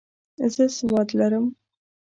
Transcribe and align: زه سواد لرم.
زه 0.53 0.63
سواد 0.77 1.09
لرم. 1.19 1.45